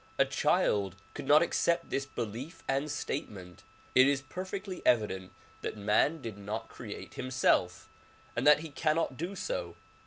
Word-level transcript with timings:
A 0.17 0.25
child 0.25 0.95
could 1.13 1.27
not 1.27 1.43
accept 1.43 1.91
this 1.91 2.07
belief 2.07 2.63
and 2.67 2.89
statement. 2.89 3.61
It 3.93 4.07
is 4.07 4.23
perfectly 4.23 4.83
evident 4.83 5.31
that 5.61 5.77
man 5.77 6.23
did 6.23 6.39
not 6.39 6.69
create 6.69 7.13
himself 7.13 7.87
and 8.35 8.47
that 8.47 8.61
he 8.61 8.71
cannot 8.71 9.15
do 9.15 9.35
so. 9.35 9.75